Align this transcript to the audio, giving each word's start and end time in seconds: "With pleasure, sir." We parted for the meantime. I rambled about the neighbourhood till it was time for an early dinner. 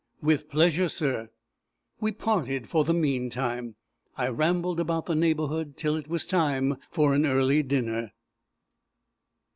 "With 0.23 0.49
pleasure, 0.49 0.89
sir." 0.89 1.29
We 1.99 2.11
parted 2.11 2.67
for 2.67 2.83
the 2.83 2.91
meantime. 2.95 3.75
I 4.17 4.29
rambled 4.29 4.79
about 4.79 5.05
the 5.05 5.13
neighbourhood 5.13 5.77
till 5.77 5.95
it 5.95 6.07
was 6.07 6.25
time 6.25 6.77
for 6.89 7.13
an 7.13 7.23
early 7.23 7.61
dinner. 7.61 8.11